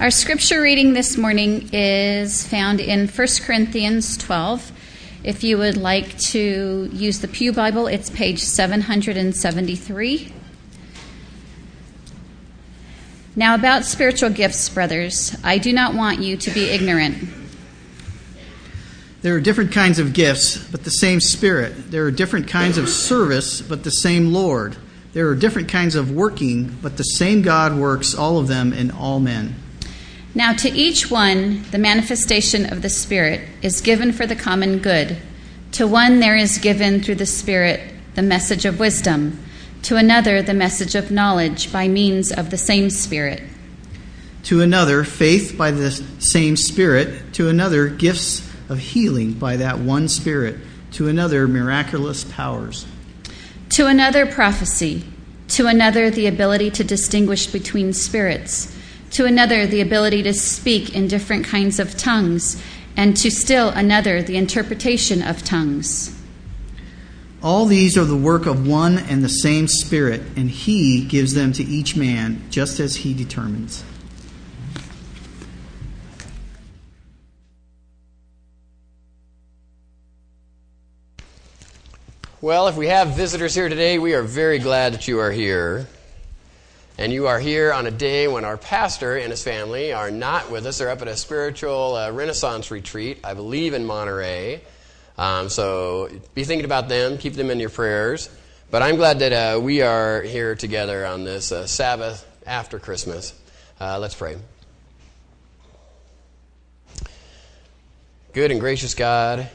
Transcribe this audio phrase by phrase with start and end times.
[0.00, 4.70] Our scripture reading this morning is found in 1 Corinthians 12.
[5.24, 10.32] If you would like to use the Pew Bible, it's page 773.
[13.34, 17.28] Now, about spiritual gifts, brothers, I do not want you to be ignorant.
[19.22, 21.90] There are different kinds of gifts, but the same Spirit.
[21.90, 24.76] There are different kinds of service, but the same Lord.
[25.12, 28.92] There are different kinds of working, but the same God works all of them in
[28.92, 29.56] all men.
[30.34, 35.16] Now, to each one, the manifestation of the Spirit is given for the common good.
[35.72, 37.80] To one, there is given through the Spirit
[38.14, 39.38] the message of wisdom,
[39.82, 43.42] to another, the message of knowledge by means of the same Spirit.
[44.44, 47.32] To another, faith by the same Spirit.
[47.34, 50.56] To another, gifts of healing by that one Spirit.
[50.92, 52.86] To another, miraculous powers.
[53.70, 55.04] To another, prophecy.
[55.48, 58.74] To another, the ability to distinguish between spirits
[59.10, 62.62] to another the ability to speak in different kinds of tongues,
[62.96, 66.14] and to still another the interpretation of tongues.
[67.42, 71.52] All these are the work of one and the same Spirit, and He gives them
[71.52, 73.84] to each man just as He determines.
[82.40, 85.88] Well, if we have visitors here today, we are very glad that you are here
[86.98, 90.50] and you are here on a day when our pastor and his family are not
[90.50, 90.78] with us.
[90.78, 94.62] They're up at a spiritual uh, renaissance retreat, I believe, in Monterey.
[95.16, 98.28] Um, so be thinking about them, keep them in your prayers.
[98.72, 103.32] But I'm glad that uh, we are here together on this uh, Sabbath after Christmas.
[103.80, 104.36] Uh, let's pray.
[108.32, 109.48] Good and gracious God,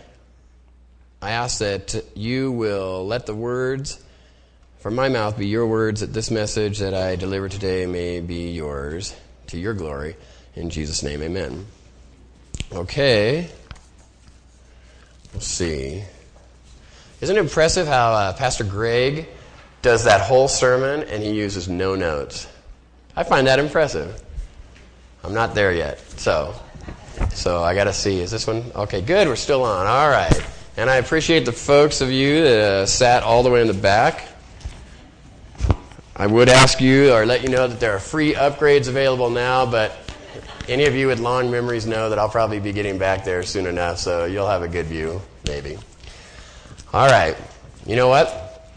[1.21, 4.02] I ask that you will let the words
[4.83, 8.51] from my mouth be your words that this message that I deliver today may be
[8.51, 9.15] yours
[9.47, 10.17] to your glory.
[10.57, 11.65] In Jesus' name, amen.
[12.69, 13.47] Okay.
[15.33, 16.03] Let's see.
[17.21, 19.29] Isn't it impressive how uh, Pastor Greg
[19.81, 22.45] does that whole sermon and he uses no notes?
[23.15, 24.21] I find that impressive.
[25.23, 25.97] I'm not there yet.
[26.19, 26.53] So,
[27.29, 28.19] so I got to see.
[28.19, 28.69] Is this one?
[28.75, 29.29] Okay, good.
[29.29, 29.87] We're still on.
[29.87, 30.45] All right.
[30.75, 33.73] And I appreciate the folks of you that uh, sat all the way in the
[33.73, 34.27] back.
[36.15, 39.65] I would ask you or let you know that there are free upgrades available now,
[39.65, 39.97] but
[40.67, 43.65] any of you with long memories know that I'll probably be getting back there soon
[43.65, 45.75] enough, so you'll have a good view, maybe.
[46.93, 47.35] All right.
[47.87, 48.69] You know what?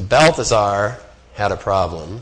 [0.00, 0.98] Balthasar
[1.34, 2.20] had a problem.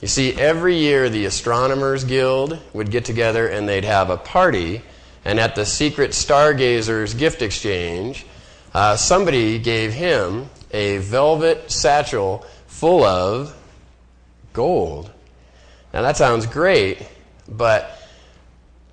[0.00, 4.82] You see, every year the Astronomers Guild would get together and they'd have a party,
[5.24, 8.24] and at the secret Stargazers gift exchange,
[8.72, 13.56] uh, somebody gave him a velvet satchel full of
[14.52, 15.10] gold.
[15.92, 17.06] Now that sounds great,
[17.48, 17.98] but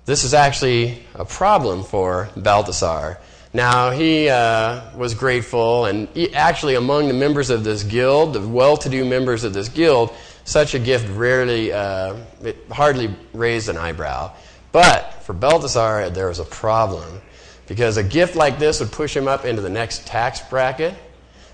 [0.04, 3.18] this is actually a problem for Balthasar.
[3.52, 8.46] Now, he uh, was grateful, and he, actually, among the members of this guild, the
[8.46, 10.14] well to do members of this guild,
[10.44, 14.32] such a gift rarely, uh, it hardly raised an eyebrow.
[14.70, 17.22] But for Balthasar, there was a problem.
[17.66, 20.94] Because a gift like this would push him up into the next tax bracket,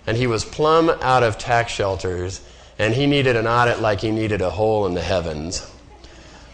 [0.07, 2.41] and he was plumb out of tax shelters
[2.79, 5.71] and he needed an audit like he needed a hole in the heavens.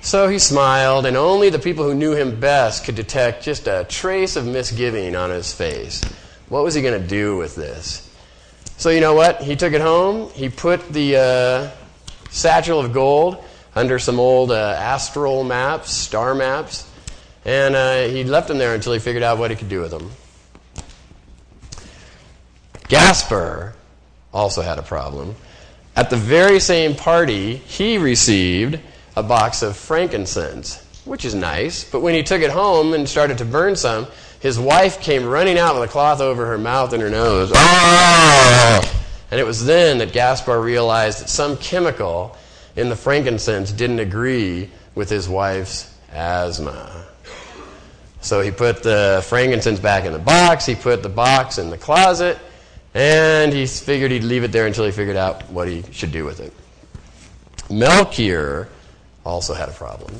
[0.03, 3.85] So he smiled, and only the people who knew him best could detect just a
[3.89, 6.03] trace of misgiving on his face.
[6.49, 8.07] What was he going to do with this?
[8.79, 9.43] So, you know what?
[9.43, 10.31] He took it home.
[10.33, 11.71] He put the uh,
[12.31, 13.45] satchel of gold
[13.75, 16.91] under some old uh, astral maps, star maps,
[17.45, 19.91] and uh, he left them there until he figured out what he could do with
[19.91, 20.11] them.
[22.89, 23.75] Gaspar
[24.33, 25.37] also had a problem.
[26.01, 28.81] At the very same party, he received
[29.17, 33.37] a box of frankincense, which is nice, but when he took it home and started
[33.37, 34.07] to burn some,
[34.41, 37.53] his wife came running out with a cloth over her mouth and her nose.
[37.55, 39.03] Ah!
[39.31, 42.35] And it was then that Gaspar realized that some chemical
[42.77, 47.09] in the frankincense didn't agree with his wife's asthma.
[48.23, 51.77] So he put the frankincense back in the box, he put the box in the
[51.77, 52.39] closet,
[52.95, 56.25] and he figured he'd leave it there until he figured out what he should do
[56.25, 56.53] with it.
[57.71, 58.69] Melchior
[59.25, 60.13] also had a problem.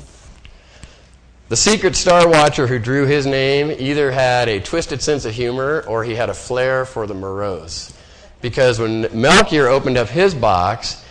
[1.49, 5.83] The secret star watcher who drew his name either had a twisted sense of humor
[5.85, 7.93] or he had a flair for the morose.
[8.39, 11.03] Because when Melchior opened up his box,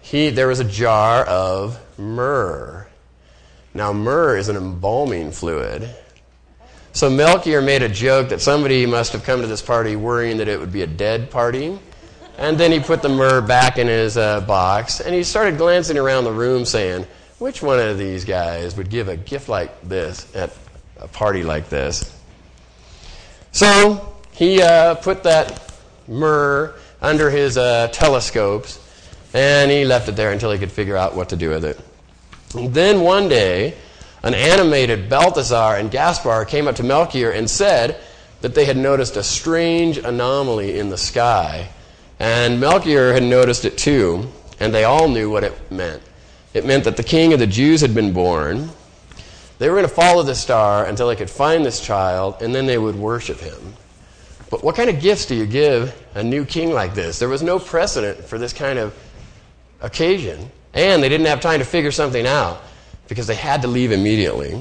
[0.00, 2.86] he, there was a jar of myrrh.
[3.74, 5.94] Now, myrrh is an embalming fluid.
[6.94, 10.48] So Melchior made a joke that somebody must have come to this party worrying that
[10.48, 11.78] it would be a dead party.
[12.36, 15.96] And then he put the myrrh back in his uh, box and he started glancing
[15.96, 17.06] around the room saying,
[17.38, 20.52] which one of these guys would give a gift like this at
[20.98, 22.14] a party like this?
[23.52, 25.72] So he uh, put that
[26.06, 28.78] myrrh under his uh, telescopes
[29.32, 31.80] and he left it there until he could figure out what to do with it.
[32.54, 33.74] And then one day,
[34.22, 38.00] an animated Balthazar and Gaspar came up to Melchior and said
[38.40, 41.68] that they had noticed a strange anomaly in the sky.
[42.20, 44.28] And Melchior had noticed it too,
[44.60, 46.02] and they all knew what it meant.
[46.54, 48.70] It meant that the king of the Jews had been born.
[49.58, 52.66] They were going to follow the star until they could find this child, and then
[52.66, 53.74] they would worship him.
[54.50, 57.18] But what kind of gifts do you give a new king like this?
[57.18, 58.94] There was no precedent for this kind of
[59.80, 60.50] occasion.
[60.74, 62.62] And they didn't have time to figure something out
[63.12, 64.58] because they had to leave immediately.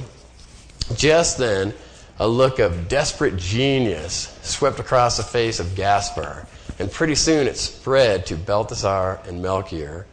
[0.97, 1.73] Just then,
[2.19, 6.45] a look of desperate genius swept across the face of Gaspar,
[6.77, 10.05] and pretty soon it spread to Balthasar and Melchior.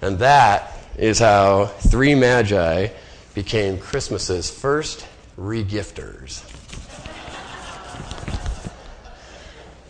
[0.00, 2.86] And that is how three magi
[3.34, 5.04] became Christmas's first
[5.36, 6.44] regifters.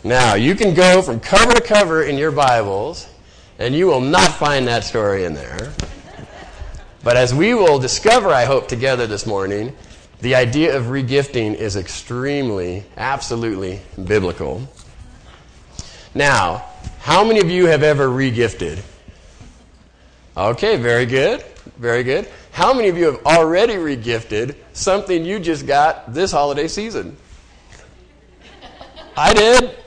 [0.03, 3.07] Now, you can go from cover to cover in your Bibles
[3.59, 5.73] and you will not find that story in there.
[7.07, 9.73] But as we will discover, I hope, together this morning,
[10.19, 14.67] the idea of regifting is extremely, absolutely biblical.
[16.13, 16.65] Now,
[16.99, 18.83] how many of you have ever regifted?
[20.35, 21.45] Okay, very good.
[21.77, 22.27] Very good.
[22.51, 27.15] How many of you have already regifted something you just got this holiday season?
[29.15, 29.77] I did.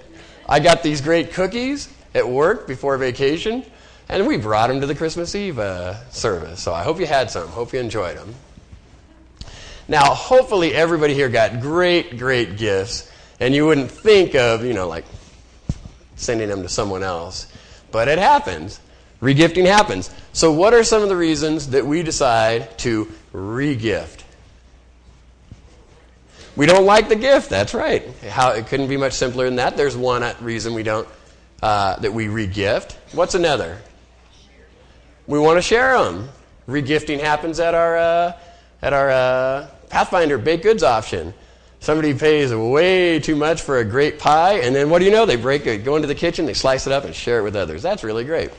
[0.48, 3.66] I got these great cookies at work before vacation,
[4.10, 6.60] and we brought them to the Christmas Eve uh, service.
[6.60, 7.46] So I hope you had some.
[7.48, 8.34] Hope you enjoyed them.
[9.86, 14.88] Now, hopefully, everybody here got great, great gifts, and you wouldn't think of, you know,
[14.88, 15.04] like
[16.16, 17.46] sending them to someone else.
[17.90, 18.80] But it happens.
[19.22, 20.10] Regifting happens.
[20.32, 24.22] So, what are some of the reasons that we decide to regift?
[26.56, 27.48] We don't like the gift.
[27.48, 28.06] That's right.
[28.28, 29.76] How it couldn't be much simpler than that.
[29.76, 31.08] There's one reason we don't
[31.62, 32.94] uh, that we regift.
[33.12, 33.78] What's another?
[35.26, 36.28] We want to share them.
[36.68, 38.32] Regifting happens at our uh,
[38.82, 41.34] at our uh, Pathfinder baked goods option.
[41.80, 45.24] Somebody pays way too much for a great pie, and then what do you know?
[45.24, 47.56] They break it, go into the kitchen, they slice it up, and share it with
[47.56, 47.82] others.
[47.82, 48.50] That's really great.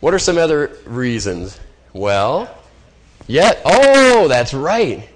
[0.00, 1.58] What are some other reasons?
[1.94, 2.54] Well,
[3.26, 5.08] yet, oh, that's right.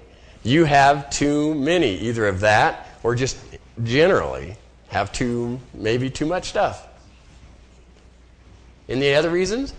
[0.43, 3.37] You have too many, either of that or just
[3.83, 4.55] generally
[4.87, 6.87] have too, maybe too much stuff.
[8.87, 9.73] Any other reasons?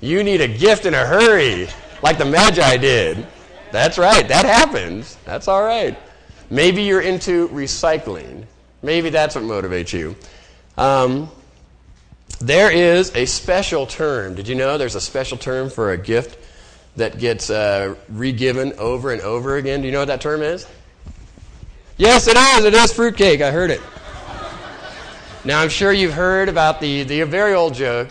[0.00, 1.68] You need a gift in a hurry,
[2.02, 3.26] like the Magi did.
[3.72, 5.16] That's right, that happens.
[5.24, 5.98] That's all right.
[6.50, 8.44] Maybe you're into recycling.
[8.82, 10.16] Maybe that's what motivates you.
[10.76, 11.30] Um,
[12.40, 14.34] there is a special term.
[14.34, 16.38] Did you know there's a special term for a gift
[16.96, 19.80] that gets uh, regiven over and over again?
[19.80, 20.66] Do you know what that term is?
[21.96, 22.64] Yes, it is.
[22.64, 23.40] It is fruitcake.
[23.40, 23.80] I heard it.
[25.44, 28.08] Now, I'm sure you've heard about the, the very old joke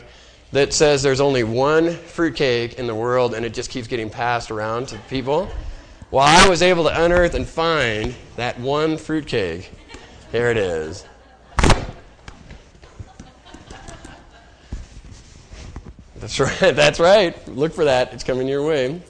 [0.51, 4.51] that says there's only one fruitcake in the world and it just keeps getting passed
[4.51, 5.49] around to people.
[6.09, 9.71] Well, I was able to unearth and find that one fruitcake.
[10.31, 11.05] Here it is.
[16.19, 16.75] That's right.
[16.75, 17.47] That's right.
[17.47, 18.13] Look for that.
[18.13, 19.01] It's coming your way.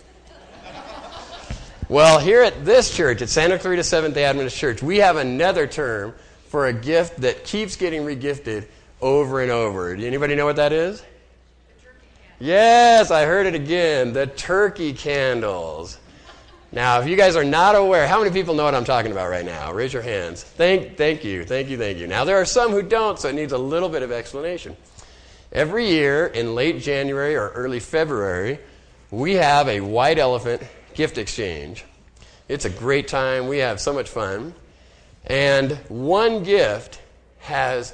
[1.89, 5.67] Well, here at this church, at Santa Clarita Seventh day Adventist Church, we have another
[5.67, 6.13] term
[6.49, 8.67] for a gift that keeps getting regifted
[9.01, 9.95] over and over.
[9.95, 11.01] Do anybody know what that is?
[12.39, 14.13] Yes, I heard it again.
[14.13, 15.97] The turkey candles.
[16.71, 19.29] Now, if you guys are not aware, how many people know what I'm talking about
[19.29, 19.73] right now?
[19.73, 20.43] Raise your hands.
[20.43, 22.05] Thank, thank you, thank you, thank you.
[22.05, 24.77] Now, there are some who don't, so it needs a little bit of explanation.
[25.51, 28.59] Every year in late January or early February,
[29.09, 30.61] we have a white elephant
[30.93, 31.85] gift exchange.
[32.47, 33.47] It's a great time.
[33.47, 34.53] We have so much fun.
[35.25, 37.01] And one gift
[37.39, 37.93] has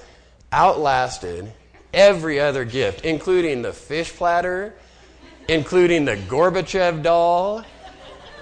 [0.51, 1.53] outlasted
[1.93, 4.73] every other gift, including the fish platter,
[5.47, 7.63] including the Gorbachev doll,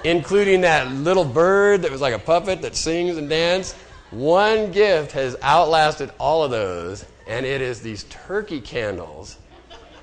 [0.04, 3.76] including that little bird that was like a puppet that sings and dances.
[4.12, 9.38] One gift has outlasted all of those, and it is these turkey candles.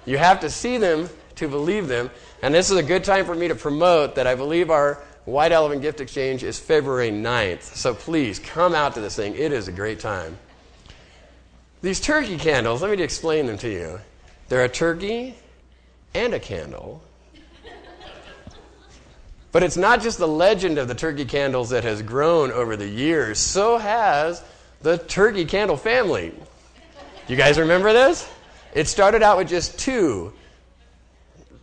[0.07, 2.11] You have to see them to believe them.
[2.43, 5.53] And this is a good time for me to promote that I believe our White
[5.53, 7.63] Elephant Gift Exchange is February 9th.
[7.63, 9.35] So please come out to this thing.
[9.35, 10.39] It is a great time.
[11.81, 14.01] These turkey candles, let me explain them to you.
[14.49, 15.37] They're a turkey
[16.15, 17.03] and a candle.
[19.53, 22.89] But it's not just the legend of the turkey candles that has grown over the
[22.89, 24.43] years, so has
[24.83, 26.33] the turkey candle family.
[27.29, 28.29] You guys remember this?
[28.75, 30.33] It started out with just two.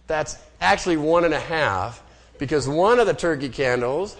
[0.07, 2.01] That's actually one and a half
[2.37, 4.15] because one of the turkey candles,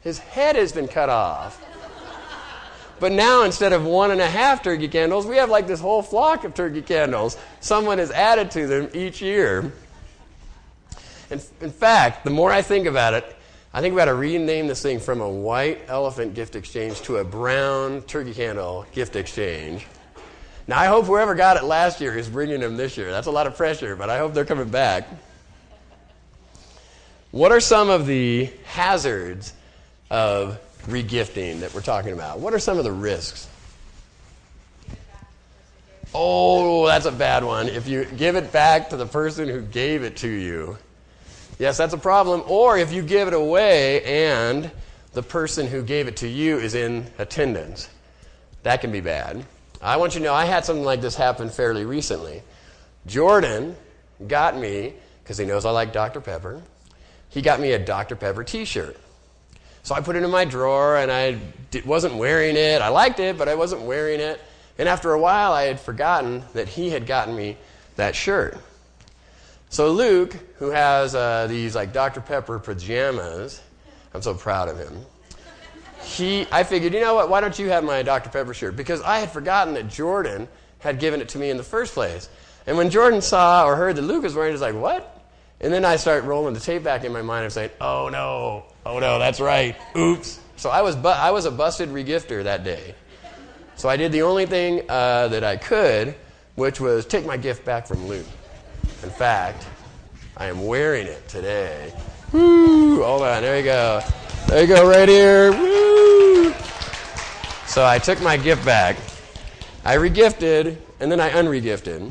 [0.00, 1.62] his head has been cut off.
[2.98, 6.02] But now, instead of one and a half turkey candles, we have like this whole
[6.02, 7.36] flock of turkey candles.
[7.60, 9.72] Someone has added to them each year.
[11.30, 13.36] In, in fact, the more I think about it,
[13.74, 17.24] I think about to rename this thing from a white elephant gift exchange to a
[17.24, 19.86] brown turkey candle gift exchange.
[20.66, 23.10] Now, I hope whoever got it last year is bringing them this year.
[23.10, 25.06] That's a lot of pressure, but I hope they're coming back.
[27.30, 29.52] What are some of the hazards
[30.10, 32.38] of regifting that we're talking about?
[32.38, 33.48] What are some of the risks?
[36.14, 37.68] Oh, that's a bad one.
[37.68, 40.78] If you give it back to the person who gave it to you,
[41.58, 42.42] yes, that's a problem.
[42.46, 44.70] Or if you give it away and
[45.12, 47.90] the person who gave it to you is in attendance,
[48.62, 49.44] that can be bad.
[49.82, 52.42] I want you to know I had something like this happen fairly recently.
[53.06, 53.76] Jordan
[54.26, 56.20] got me, because he knows I like Dr.
[56.20, 56.62] Pepper,
[57.28, 58.16] he got me a Dr.
[58.16, 58.96] Pepper t shirt.
[59.86, 61.38] So I put it in my drawer and I
[61.84, 62.82] wasn't wearing it.
[62.82, 64.40] I liked it, but I wasn't wearing it.
[64.78, 67.56] And after a while, I had forgotten that he had gotten me
[67.94, 68.58] that shirt.
[69.68, 72.20] So Luke, who has uh, these like Dr.
[72.20, 73.62] Pepper pajamas,
[74.12, 75.02] I'm so proud of him.
[76.02, 77.30] He, I figured, you know what?
[77.30, 78.30] Why don't you have my Dr.
[78.30, 78.74] Pepper shirt?
[78.74, 80.48] Because I had forgotten that Jordan
[80.80, 82.28] had given it to me in the first place.
[82.66, 85.16] And when Jordan saw or heard that Luke was wearing it, he was like, "What?
[85.60, 88.64] And then I start rolling the tape back in my mind and saying, oh no,
[88.86, 90.40] oh no, that's right, oops.
[90.56, 92.94] So I was, bu- I was a busted regifter that day.
[93.76, 96.14] So I did the only thing uh, that I could,
[96.54, 98.26] which was take my gift back from Luke.
[99.02, 99.66] In fact,
[100.36, 101.92] I am wearing it today.
[102.32, 103.02] Woo!
[103.02, 104.00] Hold on, there you go.
[104.48, 105.52] There you go, right here.
[105.52, 106.52] Woo!
[107.66, 108.96] So I took my gift back.
[109.84, 112.10] I regifted, and then I unregifted.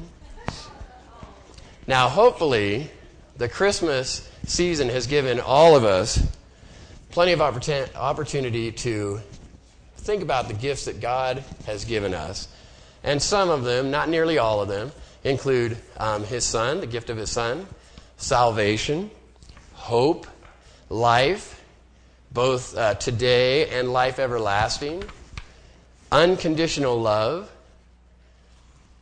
[1.87, 2.89] Now, hopefully,
[3.37, 6.25] the Christmas season has given all of us
[7.15, 9.21] plenty of opportunity to
[9.99, 12.49] think about the gifts that God has given us.
[13.05, 14.91] And some of them, not nearly all of them,
[15.23, 17.67] include um, His Son, the gift of His Son,
[18.17, 19.09] salvation,
[19.71, 20.27] hope,
[20.89, 21.63] life,
[22.33, 25.01] both uh, today and life everlasting,
[26.11, 27.49] unconditional love,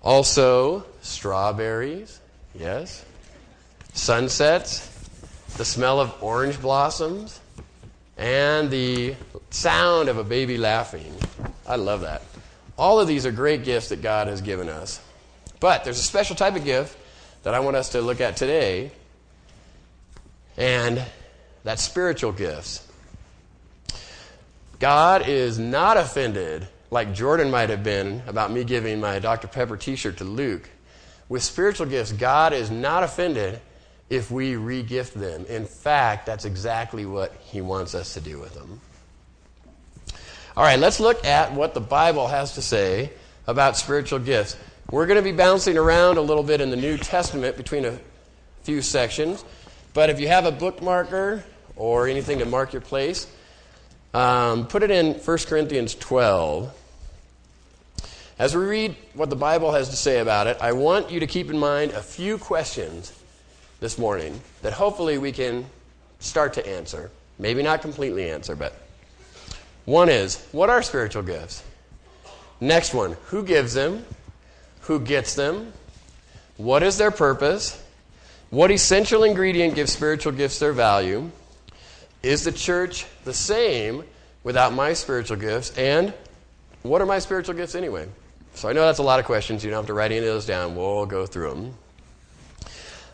[0.04, 2.20] also strawberries,
[2.54, 3.04] yes,
[3.94, 4.88] sunsets,
[5.58, 7.40] the smell of orange blossoms,
[8.18, 9.16] and the
[9.50, 11.14] sound of a baby laughing.
[11.68, 12.22] I love that.
[12.78, 15.02] All of these are great gifts that God has given us.
[15.60, 16.98] But there's a special type of gift
[17.44, 18.92] that I want us to look at today,
[20.58, 21.04] and
[21.64, 22.86] that's spiritual gifts.
[24.80, 29.48] God is not offended, like Jordan might have been, about me giving my Dr.
[29.48, 30.70] Pepper t shirt to Luke.
[31.30, 33.62] With spiritual gifts, God is not offended
[34.10, 35.46] if we regift them.
[35.48, 38.80] In fact, that's exactly what he wants us to do with them.
[40.56, 43.12] All right, let's look at what the Bible has to say
[43.48, 44.56] about spiritual gifts.
[44.92, 47.98] We're going to be bouncing around a little bit in the New Testament between a
[48.62, 49.44] few sections,
[49.94, 51.42] but if you have a bookmarker
[51.76, 53.26] or anything to mark your place,
[54.14, 56.72] um, put it in 1 Corinthians 12.
[58.38, 61.28] As we read what the Bible has to say about it, I want you to
[61.28, 63.12] keep in mind a few questions
[63.84, 65.66] this morning that hopefully we can
[66.20, 67.12] start to answer.
[67.38, 68.74] Maybe not completely answer, but
[69.84, 71.62] one is what are spiritual gifts?
[72.62, 74.06] Next one who gives them?
[74.84, 75.74] Who gets them?
[76.56, 77.78] What is their purpose?
[78.52, 81.30] What essential ingredient gives spiritual gifts their value?
[82.22, 84.06] Is the church the same
[84.46, 85.78] without my spiritual gifts?
[85.78, 86.14] And
[86.84, 88.08] what are my spiritual gifts anyway?
[88.54, 89.62] So I know that's a lot of questions.
[89.62, 90.78] You don't have to write any of those down.
[90.78, 91.74] We'll go through them.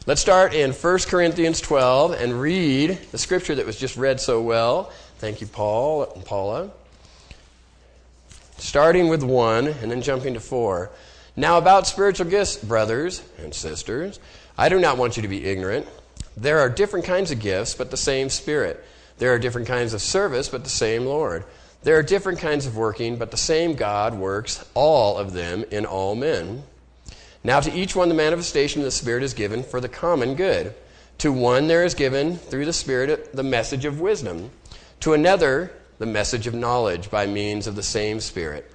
[0.05, 4.41] Let's start in 1 Corinthians 12 and read the scripture that was just read so
[4.41, 4.91] well.
[5.17, 6.71] Thank you, Paul and Paula.
[8.57, 10.89] Starting with 1 and then jumping to 4.
[11.35, 14.19] Now, about spiritual gifts, brothers and sisters,
[14.57, 15.85] I do not want you to be ignorant.
[16.37, 18.83] There are different kinds of gifts, but the same Spirit.
[19.17, 21.43] There are different kinds of service, but the same Lord.
[21.83, 25.85] There are different kinds of working, but the same God works all of them in
[25.85, 26.63] all men.
[27.43, 30.73] Now, to each one, the manifestation of the Spirit is given for the common good.
[31.19, 34.51] To one, there is given through the Spirit the message of wisdom.
[35.01, 38.69] To another, the message of knowledge by means of the same Spirit.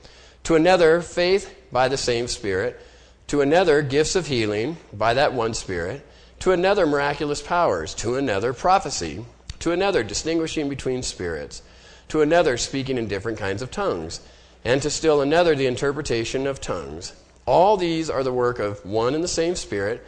[0.44, 2.80] To another, faith by the same Spirit.
[3.28, 6.06] To another, gifts of healing by that one Spirit.
[6.40, 7.94] To another, miraculous powers.
[7.96, 9.24] To another, prophecy.
[9.60, 11.62] To another, distinguishing between spirits.
[12.08, 14.20] To another, speaking in different kinds of tongues.
[14.64, 17.14] And to still another, the interpretation of tongues.
[17.46, 20.04] All these are the work of one and the same Spirit,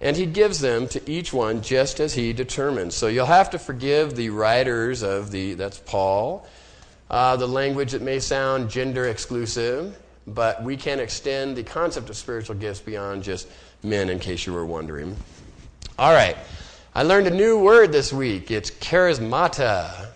[0.00, 2.94] and he gives them to each one just as he determines.
[2.94, 6.46] So you'll have to forgive the writers of the, that's Paul,
[7.08, 9.96] uh, the language that may sound gender exclusive,
[10.26, 13.48] but we can extend the concept of spiritual gifts beyond just
[13.82, 15.16] men, in case you were wondering.
[15.98, 16.36] All right.
[16.94, 18.50] I learned a new word this week.
[18.50, 20.08] It's charismata.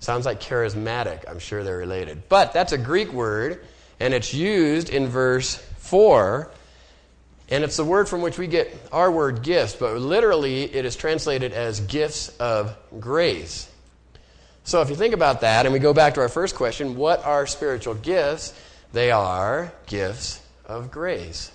[0.00, 1.28] Sounds like charismatic.
[1.28, 2.28] I'm sure they're related.
[2.28, 3.64] But that's a Greek word,
[4.00, 6.50] and it's used in verse 4
[7.50, 10.96] and it's the word from which we get our word gifts, but literally it is
[10.96, 13.70] translated as gifts of grace.
[14.64, 17.22] So if you think about that, and we go back to our first question, what
[17.26, 18.58] are spiritual gifts?
[18.94, 21.52] They are gifts of grace.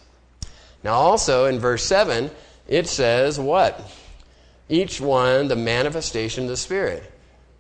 [0.84, 2.30] Now, also in verse 7,
[2.68, 3.82] it says what?
[4.70, 7.12] Each one the manifestation of the Spirit.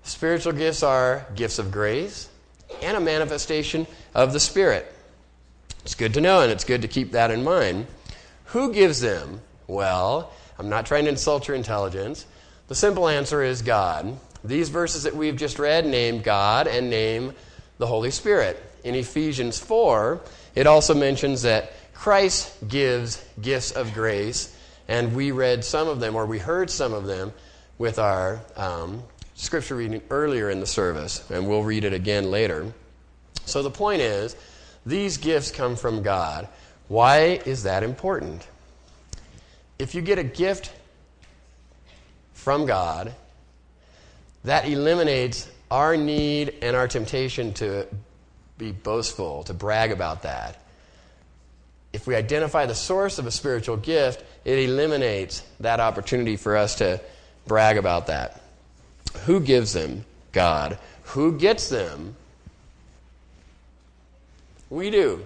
[0.03, 2.29] Spiritual gifts are gifts of grace
[2.83, 4.93] and a manifestation of the Spirit.
[5.87, 7.87] It's good to know, and it's good to keep that in mind.
[8.47, 9.39] Who gives them?
[9.67, 12.25] Well, I'm not trying to insult your intelligence.
[12.67, 14.19] The simple answer is God.
[14.43, 17.31] These verses that we've just read name God and name
[17.77, 18.61] the Holy Spirit.
[18.83, 20.19] In Ephesians 4,
[20.55, 24.53] it also mentions that Christ gives gifts of grace,
[24.89, 27.31] and we read some of them, or we heard some of them,
[27.77, 29.03] with our um,
[29.35, 32.73] scripture reading earlier in the service, and we'll read it again later.
[33.45, 34.35] So the point is,
[34.87, 36.47] these gifts come from God.
[36.87, 38.47] Why is that important?
[39.77, 40.71] If you get a gift
[42.33, 43.13] from God,
[44.45, 47.85] that eliminates our need and our temptation to
[48.57, 50.61] be boastful, to brag about that.
[51.91, 56.75] If we identify the source of a spiritual gift, it eliminates that opportunity for us
[56.75, 57.01] to
[57.45, 58.41] brag about that.
[59.25, 60.05] Who gives them?
[60.31, 60.79] God.
[61.03, 62.15] Who gets them?
[64.69, 65.25] We do.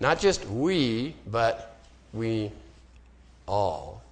[0.00, 1.76] Not just we, but
[2.12, 2.50] we
[3.46, 4.02] all.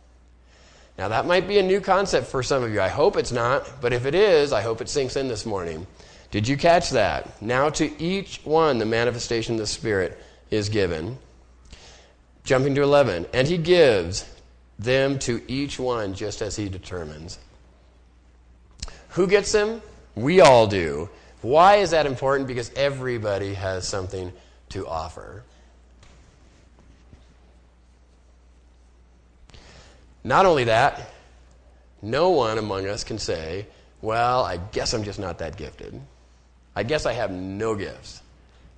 [0.98, 2.80] Now, that might be a new concept for some of you.
[2.80, 5.86] I hope it's not, but if it is, I hope it sinks in this morning.
[6.30, 7.42] Did you catch that?
[7.42, 11.18] Now, to each one, the manifestation of the Spirit is given.
[12.44, 13.26] Jumping to 11.
[13.32, 14.30] And he gives
[14.78, 17.38] them to each one just as he determines.
[19.10, 19.82] Who gets them?
[20.14, 21.08] We all do.
[21.42, 22.48] Why is that important?
[22.48, 24.32] Because everybody has something
[24.70, 25.42] to offer.
[30.22, 31.10] Not only that,
[32.02, 33.66] no one among us can say,
[34.02, 35.98] Well, I guess I'm just not that gifted.
[36.76, 38.22] I guess I have no gifts.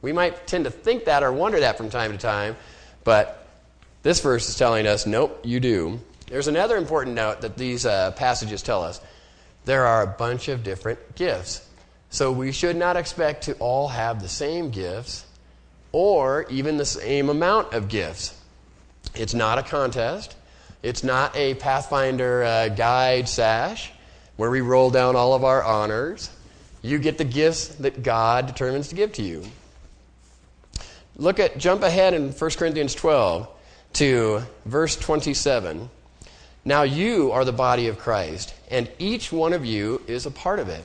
[0.00, 2.56] We might tend to think that or wonder that from time to time,
[3.04, 3.46] but
[4.02, 6.00] this verse is telling us, Nope, you do.
[6.28, 9.00] There's another important note that these uh, passages tell us
[9.64, 11.68] there are a bunch of different gifts.
[12.12, 15.24] So we should not expect to all have the same gifts
[15.92, 18.38] or even the same amount of gifts.
[19.14, 20.36] It's not a contest.
[20.82, 23.92] It's not a Pathfinder uh, guide sash
[24.36, 26.28] where we roll down all of our honors.
[26.82, 29.44] You get the gifts that God determines to give to you.
[31.16, 33.48] Look at, jump ahead in 1 Corinthians 12
[33.94, 35.88] to verse 27.
[36.66, 40.58] Now you are the body of Christ, and each one of you is a part
[40.58, 40.84] of it.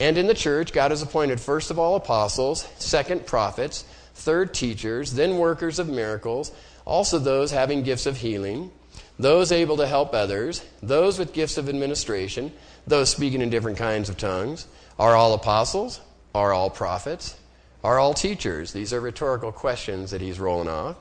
[0.00, 5.12] And in the church, God has appointed first of all apostles, second prophets, third teachers,
[5.12, 6.52] then workers of miracles,
[6.84, 8.70] also those having gifts of healing
[9.18, 12.52] those able to help others, those with gifts of administration,
[12.86, 14.66] those speaking in different kinds of tongues.
[14.98, 16.00] Are all apostles?
[16.34, 17.36] Are all prophets?
[17.82, 18.72] Are all teachers?
[18.72, 20.96] These are rhetorical questions that he's rolling off.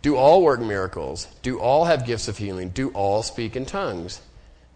[0.00, 1.26] Do all work miracles?
[1.42, 2.70] Do all have gifts of healing?
[2.70, 4.20] Do all speak in tongues?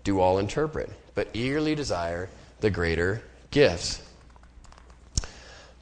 [0.05, 0.90] Do all interpret?
[1.14, 2.29] But eagerly desire
[2.62, 4.01] the greater gifts.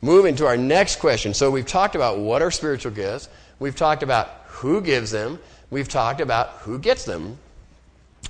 [0.02, 1.34] Moving to our next question.
[1.34, 3.28] So we've talked about what are spiritual gifts.
[3.58, 5.38] We've talked about who gives them.
[5.70, 7.38] We've talked about who gets them.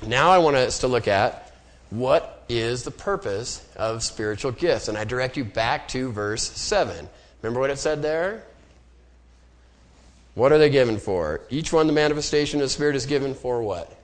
[0.07, 1.53] Now I want us to look at
[1.91, 4.89] what is the purpose of spiritual gifts.
[4.89, 7.09] And I direct you back to verse 7.
[7.43, 8.45] Remember what it said there?
[10.35, 11.41] What are they given for?
[11.51, 14.00] Each one, the manifestation of the Spirit is given for what?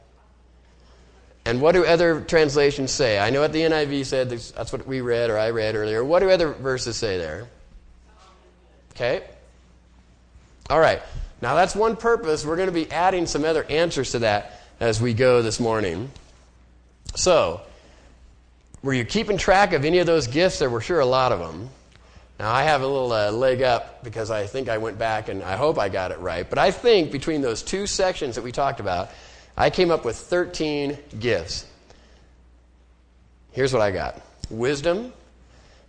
[1.47, 3.21] And what do other translations say?
[3.21, 6.05] I know what the NIV said, that's what we read or I read earlier.
[6.05, 7.47] What do other verses say there?
[8.91, 9.23] Okay.
[10.69, 11.01] All right.
[11.41, 12.45] Now, that's one purpose.
[12.45, 16.11] We're going to be adding some other answers to that as we go this morning.
[17.15, 17.61] So,
[18.83, 20.59] were you keeping track of any of those gifts?
[20.59, 21.71] There were sure a lot of them.
[22.41, 25.45] Now, I have a little uh, leg up because I think I went back and
[25.45, 26.49] I hope I got it right.
[26.49, 29.11] But I think between those two sections that we talked about,
[29.57, 31.67] I came up with 13 gifts.
[33.53, 35.13] Here's what I got wisdom,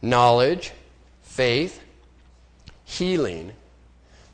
[0.01, 0.71] knowledge,
[1.23, 1.81] faith,
[2.85, 3.51] healing,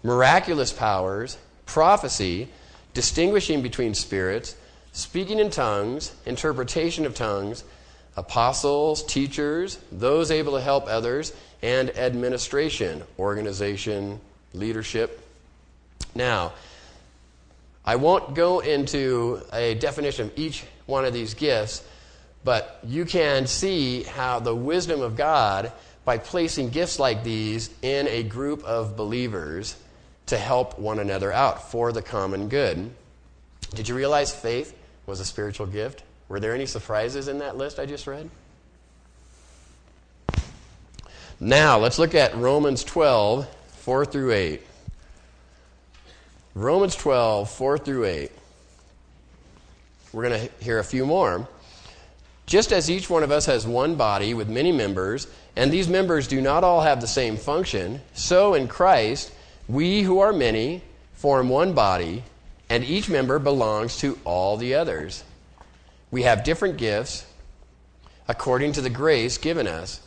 [0.04, 2.48] miraculous powers, prophecy,
[2.94, 4.56] distinguishing between spirits,
[4.92, 7.64] speaking in tongues, interpretation of tongues,
[8.16, 14.20] apostles, teachers, those able to help others, and administration, organization,
[14.54, 15.28] leadership.
[16.14, 16.54] Now,
[17.86, 21.86] I won't go into a definition of each one of these gifts,
[22.44, 25.72] but you can see how the wisdom of God,
[26.06, 29.76] by placing gifts like these in a group of believers
[30.26, 32.92] to help one another out for the common good.
[33.74, 36.04] Did you realize faith was a spiritual gift?
[36.30, 38.30] Were there any surprises in that list I just read?
[41.40, 43.48] Now, let's look at Romans 12,
[43.80, 44.62] 4 through 8.
[46.56, 48.32] Romans 12, 4 through 8.
[50.12, 51.48] We're going to hear a few more.
[52.46, 56.28] Just as each one of us has one body with many members, and these members
[56.28, 59.32] do not all have the same function, so in Christ,
[59.68, 62.22] we who are many form one body,
[62.70, 65.24] and each member belongs to all the others.
[66.12, 67.26] We have different gifts
[68.28, 70.02] according to the grace given us.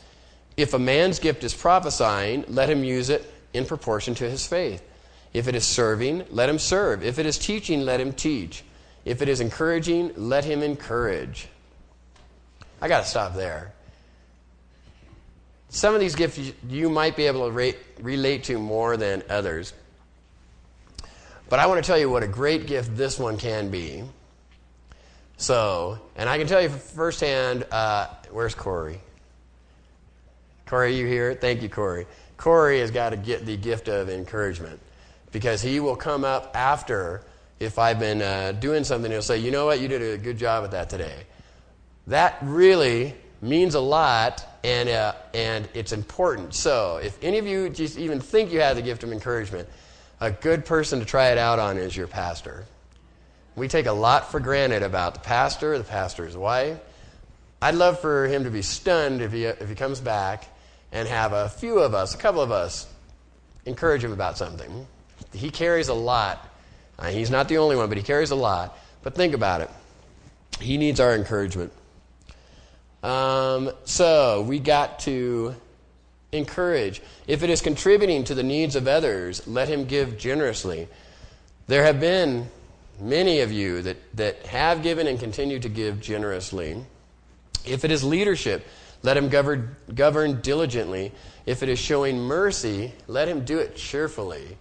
[0.57, 4.86] If a man's gift is prophesying, let him use it in proportion to his faith.
[5.37, 7.05] If it is serving, let him serve.
[7.05, 8.65] If it is teaching, let him teach.
[9.05, 11.49] If it is encouraging, let him encourage.
[12.81, 13.75] I got to stop there.
[15.69, 19.75] Some of these gifts you might be able to relate to more than others.
[21.51, 24.05] But I want to tell you what a great gift this one can be.
[25.37, 29.01] So, and I can tell you firsthand, uh, where's Corey?
[30.65, 31.35] Corey, you here?
[31.35, 32.07] Thank you, Corey.
[32.39, 34.81] Corey has got to get the gift of encouragement
[35.37, 37.21] because he will come up after
[37.61, 39.13] if I've been uh, doing something.
[39.13, 39.81] He'll say, "You know what?
[39.81, 41.25] You did a good job at that today."
[42.07, 46.55] That really means a lot, and uh, and it's important.
[46.55, 49.69] So, if any of you just even think you have the gift of encouragement,
[50.23, 52.65] a good person to try it out on is your pastor.
[53.57, 56.79] We take a lot for granted about the pastor, the pastor's wife.
[57.61, 60.49] I'd love for him to be stunned if he, if he comes back
[60.93, 62.87] and have a few of us, a couple of us,
[63.67, 64.87] encourage him about something.
[65.33, 66.49] He carries a lot.
[66.99, 68.79] Uh, he's not the only one, but he carries a lot.
[69.03, 69.71] But think about it.
[70.61, 71.73] He needs our encouragement.
[73.03, 75.55] Um, so we got to
[76.33, 77.03] encourage.
[77.27, 80.89] If it is contributing to the needs of others, let him give generously.
[81.67, 82.49] There have been
[83.01, 86.85] many of you that, that have given and continue to give generously.
[87.65, 88.67] If it is leadership,
[89.03, 91.13] let him govern, govern diligently.
[91.45, 94.57] If it is showing mercy, let him do it cheerfully.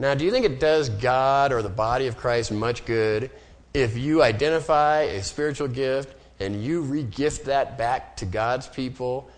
[0.00, 3.30] Now, do you think it does God or the body of Christ much good
[3.74, 9.28] if you identify a spiritual gift and you regift that back to God's people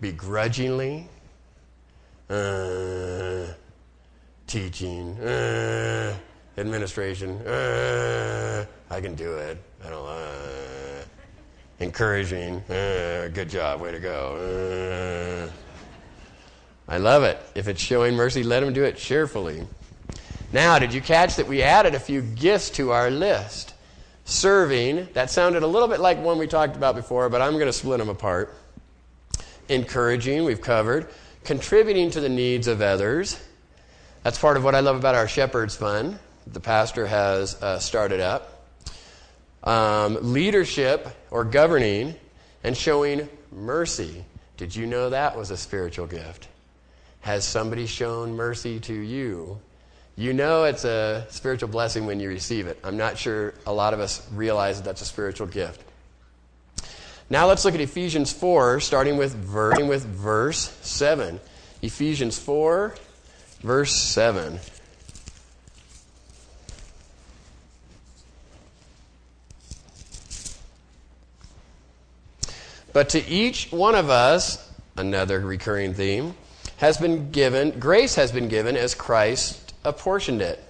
[0.00, 1.08] begrudgingly?
[2.30, 3.48] Uh,
[4.46, 6.16] teaching, uh,
[6.56, 9.58] administration, uh, I can do it.
[9.84, 10.06] I don't.
[10.06, 11.04] Uh,
[11.80, 15.48] encouraging, uh, good job, way to go.
[15.48, 17.40] Uh, I love it.
[17.56, 19.66] If it's showing mercy, let him do it cheerfully.
[20.52, 23.74] Now, did you catch that we added a few gifts to our list?
[24.24, 27.66] Serving, that sounded a little bit like one we talked about before, but I'm going
[27.66, 28.54] to split them apart.
[29.68, 31.08] Encouraging, we've covered.
[31.44, 33.38] Contributing to the needs of others.
[34.22, 36.18] That's part of what I love about our Shepherd's Fund.
[36.46, 38.66] The pastor has uh, started up.
[39.64, 42.14] Um, leadership or governing
[42.64, 44.24] and showing mercy.
[44.56, 46.48] Did you know that was a spiritual gift?
[47.20, 49.60] Has somebody shown mercy to you?
[50.18, 52.76] You know it's a spiritual blessing when you receive it.
[52.82, 55.80] I'm not sure a lot of us realize that that's a spiritual gift.
[57.30, 61.38] Now let's look at Ephesians 4, starting with verse, with verse 7.
[61.82, 62.96] Ephesians 4,
[63.60, 64.58] verse 7.
[72.92, 76.34] But to each one of us, another recurring theme,
[76.78, 80.62] has been given, grace has been given as Christ apportioned it.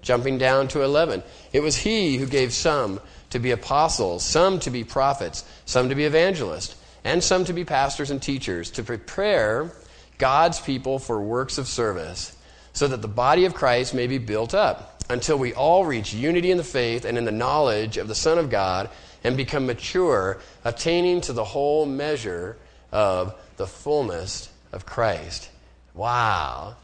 [0.00, 1.22] Jumping down to 11.
[1.52, 5.94] It was He who gave some to be apostles, some to be prophets, some to
[5.94, 9.72] be evangelists, and some to be pastors and teachers, to prepare
[10.18, 12.36] God's people for works of service,
[12.72, 16.50] so that the body of Christ may be built up, until we all reach unity
[16.50, 18.90] in the faith and in the knowledge of the Son of God
[19.24, 22.56] and become mature, attaining to the whole measure
[22.92, 25.50] of the fullness of Christ.
[25.94, 26.76] Wow,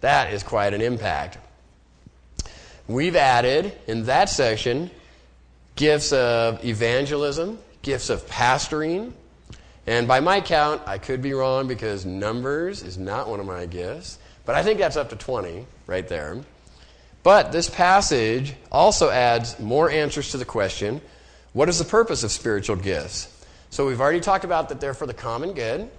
[0.00, 1.38] that is quite an impact.
[2.88, 4.90] We've added in that section
[5.74, 9.12] gifts of evangelism, gifts of pastoring,
[9.86, 13.66] and by my count, I could be wrong because numbers is not one of my
[13.66, 16.42] gifts, but I think that's up to 20 right there.
[17.22, 21.00] But this passage also adds more answers to the question
[21.52, 23.32] what is the purpose of spiritual gifts?
[23.70, 25.90] So we've already talked about that they're for the common good.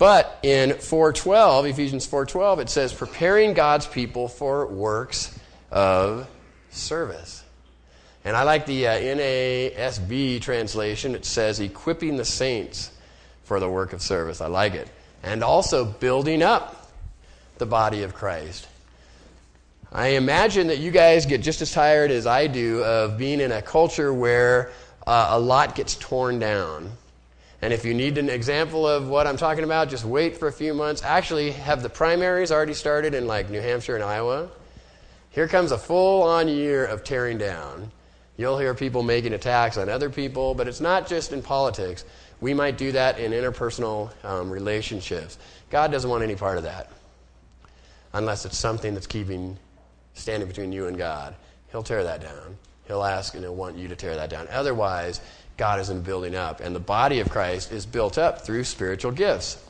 [0.00, 5.38] But in 4:12, Ephesians 4:12, it says preparing God's people for works
[5.70, 6.26] of
[6.70, 7.44] service.
[8.24, 11.14] And I like the uh, NASB translation.
[11.14, 12.90] It says equipping the saints
[13.44, 14.40] for the work of service.
[14.40, 14.88] I like it.
[15.22, 16.90] And also building up
[17.58, 18.68] the body of Christ.
[19.92, 23.52] I imagine that you guys get just as tired as I do of being in
[23.52, 24.72] a culture where
[25.06, 26.90] uh, a lot gets torn down.
[27.62, 30.52] And if you need an example of what I'm talking about, just wait for a
[30.52, 31.02] few months.
[31.02, 34.48] Actually, have the primaries already started in like New Hampshire and Iowa?
[35.30, 37.92] Here comes a full on year of tearing down.
[38.36, 42.04] You'll hear people making attacks on other people, but it's not just in politics.
[42.40, 45.36] We might do that in interpersonal um, relationships.
[45.68, 46.90] God doesn't want any part of that
[48.14, 49.58] unless it's something that's keeping
[50.14, 51.34] standing between you and God.
[51.70, 52.56] He'll tear that down.
[52.86, 54.48] He'll ask and he'll want you to tear that down.
[54.50, 55.20] Otherwise,
[55.60, 56.60] God isn't building up.
[56.60, 59.62] And the body of Christ is built up through spiritual gifts.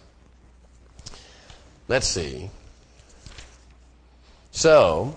[1.88, 2.48] Let's see.
[4.52, 5.16] So,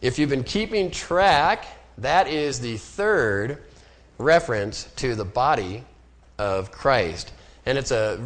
[0.00, 1.66] if you've been keeping track,
[1.98, 3.62] that is the third
[4.16, 5.84] reference to the body
[6.38, 7.30] of Christ.
[7.66, 8.18] And it's a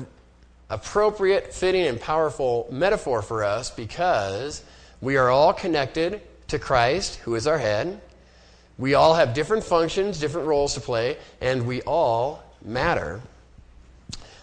[0.71, 4.63] appropriate, fitting, and powerful metaphor for us because
[5.01, 8.01] we are all connected to Christ, who is our head.
[8.79, 13.21] We all have different functions, different roles to play, and we all matter.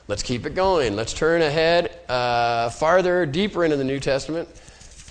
[0.07, 0.95] Let's keep it going.
[0.95, 4.49] Let's turn ahead uh, farther, deeper into the New Testament.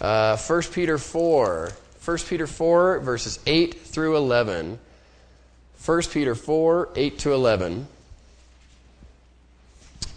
[0.00, 1.70] Uh, 1 Peter 4.
[2.04, 4.78] 1 Peter 4, verses 8 through 11.
[5.84, 7.86] 1 Peter 4, 8 to 11.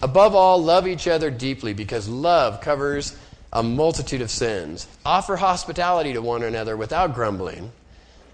[0.02, 3.16] Above all, love each other deeply because love covers
[3.54, 4.88] a multitude of sins.
[5.06, 7.72] Offer hospitality to one another without grumbling.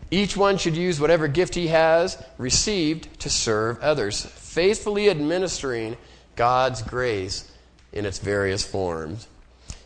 [0.09, 5.97] Each one should use whatever gift he has received to serve others, faithfully administering
[6.35, 7.51] God's grace
[7.91, 9.27] in its various forms.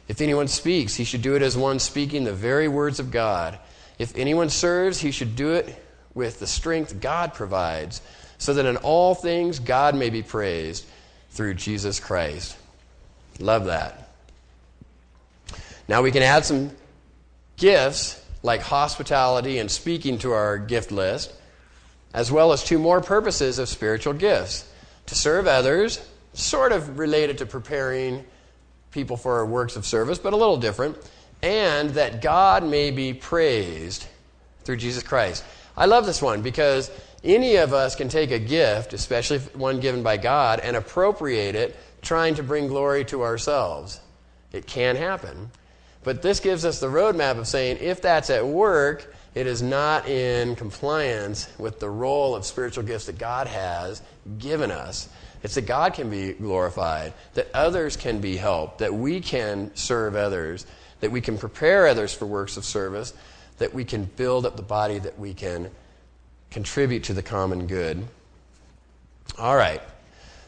[0.07, 3.57] If anyone speaks, he should do it as one speaking the very words of God.
[3.97, 8.01] If anyone serves, he should do it with the strength God provides,
[8.37, 10.85] so that in all things God may be praised
[11.31, 12.57] through Jesus Christ.
[13.39, 14.09] Love that.
[15.87, 16.71] Now we can add some
[17.57, 21.33] gifts like hospitality and speaking to our gift list,
[22.13, 24.67] as well as two more purposes of spiritual gifts
[25.05, 28.23] to serve others, sort of related to preparing
[28.91, 30.97] people for works of service, but a little different,
[31.41, 34.05] and that God may be praised
[34.63, 35.43] through Jesus Christ.
[35.75, 36.91] I love this one because
[37.23, 41.75] any of us can take a gift, especially one given by God, and appropriate it,
[42.01, 43.99] trying to bring glory to ourselves.
[44.51, 45.51] It can happen.
[46.03, 50.07] But this gives us the roadmap of saying if that's at work, it is not
[50.09, 54.01] in compliance with the role of spiritual gifts that God has
[54.39, 55.07] given us.
[55.43, 60.15] It's that God can be glorified, that others can be helped, that we can serve
[60.15, 60.65] others,
[60.99, 63.13] that we can prepare others for works of service,
[63.57, 65.71] that we can build up the body, that we can
[66.51, 68.05] contribute to the common good.
[69.37, 69.81] All right.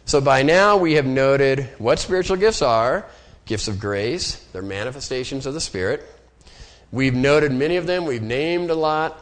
[0.05, 3.05] So by now we have noted what spiritual gifts are
[3.45, 6.03] Gifts of grace, they're manifestations of the Spirit.
[6.91, 9.19] We've noted many of them, we've named a lot.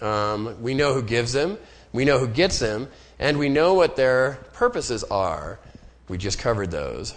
[0.00, 1.58] Um, we know who gives them,
[1.92, 5.58] we know who gets them, and we know what their purposes are.
[6.08, 7.14] We just covered those.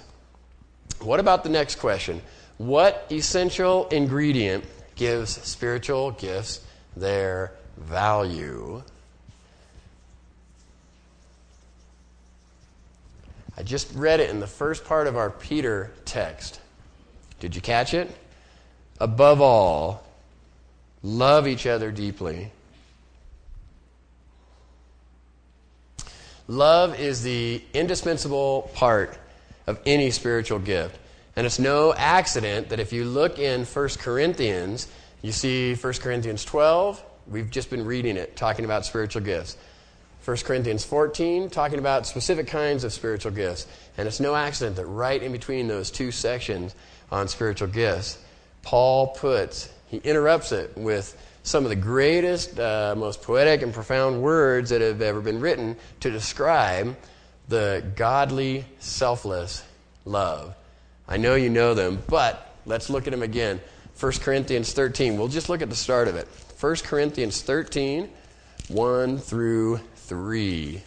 [1.00, 2.22] What about the next question?
[2.58, 6.62] What essential ingredient gives spiritual gifts
[6.96, 8.84] their value?
[13.62, 16.60] I just read it in the first part of our Peter text.
[17.39, 18.10] Did you catch it?
[19.00, 20.04] Above all,
[21.04, 22.52] love each other deeply.
[26.47, 29.15] Love is the indispensable part
[29.67, 30.97] of any spiritual gift.
[31.36, 34.88] And it's no accident that if you look in 1 Corinthians,
[35.21, 37.04] you see 1 Corinthians 12.
[37.28, 39.56] We've just been reading it, talking about spiritual gifts.
[40.24, 43.66] 1 Corinthians 14, talking about specific kinds of spiritual gifts.
[43.98, 46.76] And it's no accident that right in between those two sections
[47.12, 48.20] on spiritual gifts,
[48.62, 54.22] Paul puts, he interrupts it with some of the greatest, uh, most poetic and profound
[54.22, 56.96] words that have ever been written to describe
[57.48, 59.64] the godly, selfless
[60.06, 60.54] love.
[61.08, 63.60] I know you know them, but let's look at them again.
[64.00, 65.18] 1 Corinthians 13.
[65.18, 66.28] We'll just look at the start of it.
[66.60, 68.10] 1 Corinthians 13,
[68.68, 69.80] 1 through
[70.12, 70.82] 3.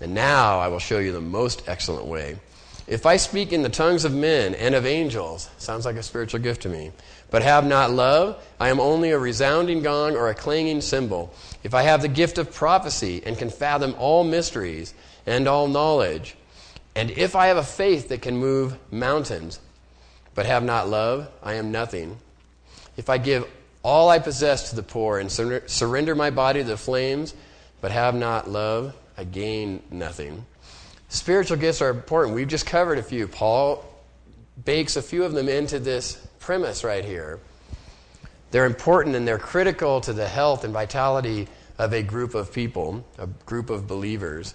[0.00, 2.38] And now I will show you the most excellent way.
[2.86, 6.40] If I speak in the tongues of men and of angels, sounds like a spiritual
[6.40, 6.92] gift to me,
[7.30, 11.34] but have not love, I am only a resounding gong or a clanging cymbal.
[11.62, 14.94] If I have the gift of prophecy and can fathom all mysteries
[15.26, 16.34] and all knowledge,
[16.96, 19.60] and if I have a faith that can move mountains,
[20.34, 22.16] but have not love, I am nothing.
[22.96, 23.46] If I give
[23.82, 27.34] all I possess to the poor and sur- surrender my body to the flames,
[27.80, 30.44] but have not love, I gain nothing.
[31.08, 32.34] Spiritual gifts are important.
[32.34, 33.28] We've just covered a few.
[33.28, 33.84] Paul
[34.64, 37.40] bakes a few of them into this premise right here.
[38.50, 43.04] They're important and they're critical to the health and vitality of a group of people,
[43.18, 44.54] a group of believers.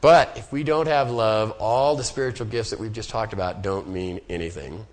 [0.00, 3.62] But if we don't have love, all the spiritual gifts that we've just talked about
[3.62, 4.86] don't mean anything.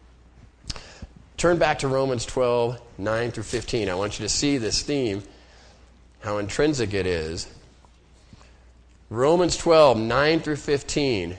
[1.38, 3.89] Turn back to Romans 12, 9 through 15.
[3.89, 5.21] I want you to see this theme,
[6.21, 7.47] how intrinsic it is.
[9.12, 11.38] Romans 12, 9 through 15.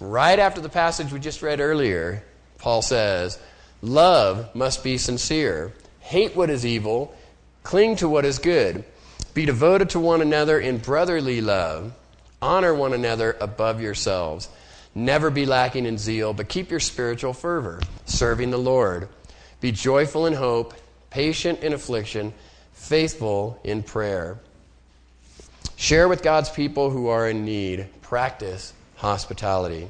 [0.00, 2.22] Right after the passage we just read earlier,
[2.58, 3.38] Paul says,
[3.80, 5.72] Love must be sincere.
[6.00, 7.14] Hate what is evil.
[7.62, 8.84] Cling to what is good.
[9.32, 11.94] Be devoted to one another in brotherly love.
[12.42, 14.50] Honor one another above yourselves.
[14.94, 19.08] Never be lacking in zeal, but keep your spiritual fervor, serving the Lord.
[19.62, 20.74] Be joyful in hope,
[21.08, 22.34] patient in affliction,
[22.72, 24.40] faithful in prayer.
[25.76, 27.86] Share with God's people who are in need.
[28.02, 29.88] Practice hospitality.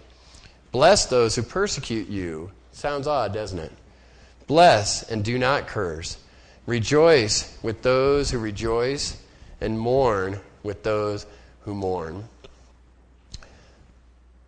[0.72, 2.50] Bless those who persecute you.
[2.72, 3.72] Sounds odd, doesn't it?
[4.46, 6.18] Bless and do not curse.
[6.66, 9.16] Rejoice with those who rejoice,
[9.62, 11.24] and mourn with those
[11.62, 12.28] who mourn.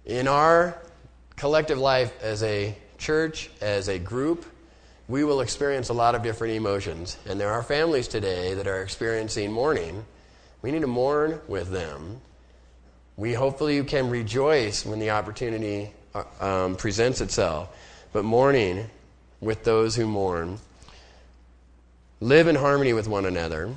[0.05, 0.77] In our
[1.37, 4.45] collective life as a church, as a group,
[5.09, 7.17] we will experience a lot of different emotions.
[7.29, 10.05] And there are families today that are experiencing mourning
[10.65, 12.23] we need to mourn with them.
[13.19, 17.69] We hopefully can rejoice when the opportunity uh, um, presents itself,
[18.15, 18.89] but mourning
[19.43, 20.59] with those who mourn.
[22.23, 23.75] Live in harmony with one another.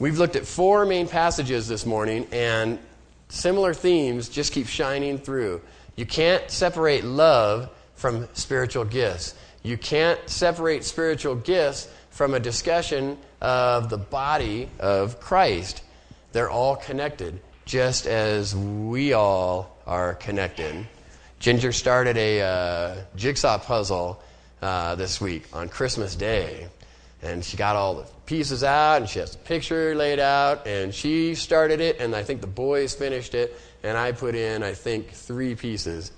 [0.00, 2.80] We've looked at four main passages this morning, and
[3.28, 5.60] similar themes just keep shining through.
[5.96, 9.34] You can't separate love from spiritual gifts.
[9.62, 15.82] You can't separate spiritual gifts from a discussion of the body of Christ.
[16.32, 20.86] They're all connected, just as we all are connected.
[21.38, 24.22] Ginger started a uh, jigsaw puzzle
[24.60, 26.68] uh, this week on Christmas Day.
[27.22, 30.94] And she got all the pieces out, and she has a picture laid out, and
[30.94, 34.74] she started it, and I think the boys finished it, and I put in, I
[34.74, 36.10] think, three pieces.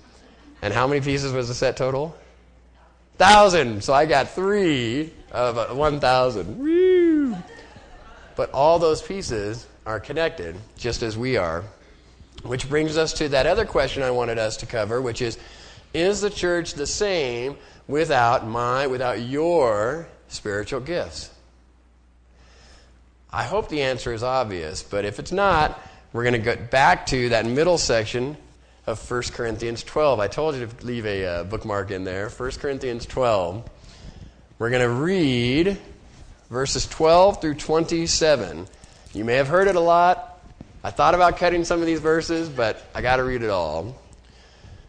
[0.61, 2.17] And how many pieces was the set total?
[3.17, 3.83] Thousand.
[3.83, 7.43] So I got three of 1,000.
[8.35, 11.63] But all those pieces are connected, just as we are.
[12.43, 15.37] Which brings us to that other question I wanted us to cover, which is
[15.93, 21.29] Is the church the same without my, without your spiritual gifts?
[23.31, 25.79] I hope the answer is obvious, but if it's not,
[26.11, 28.35] we're going to get back to that middle section
[28.87, 30.19] of 1 Corinthians 12.
[30.19, 32.29] I told you to leave a uh, bookmark in there.
[32.29, 33.69] 1 Corinthians 12.
[34.57, 35.77] We're going to read
[36.49, 38.67] verses 12 through 27.
[39.13, 40.41] You may have heard it a lot.
[40.83, 43.95] I thought about cutting some of these verses, but I got to read it all.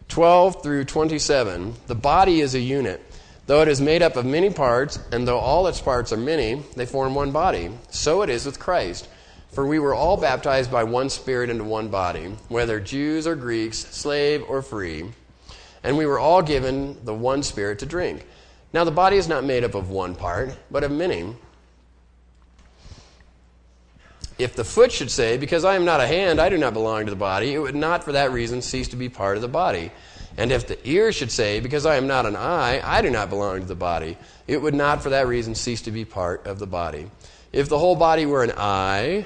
[0.07, 1.75] 12 through 27.
[1.85, 2.99] The body is a unit.
[3.45, 6.63] Though it is made up of many parts, and though all its parts are many,
[6.75, 7.69] they form one body.
[7.91, 9.07] So it is with Christ.
[9.51, 13.77] For we were all baptized by one Spirit into one body, whether Jews or Greeks,
[13.77, 15.11] slave or free,
[15.83, 18.25] and we were all given the one Spirit to drink.
[18.73, 21.35] Now the body is not made up of one part, but of many.
[24.37, 27.05] If the foot should say, Because I am not a hand, I do not belong
[27.05, 29.49] to the body, it would not for that reason cease to be part of the
[29.49, 29.91] body.
[30.37, 33.29] And if the ear should say, Because I am not an eye, I do not
[33.29, 36.57] belong to the body, it would not for that reason cease to be part of
[36.57, 37.11] the body.
[37.51, 39.25] If the whole body were an eye,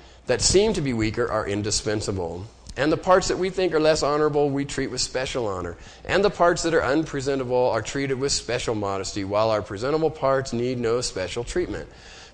[0.31, 2.45] that seem to be weaker are indispensable.
[2.77, 5.75] And the parts that we think are less honorable, we treat with special honor.
[6.05, 10.53] And the parts that are unpresentable are treated with special modesty, while our presentable parts
[10.53, 11.89] need no special treatment.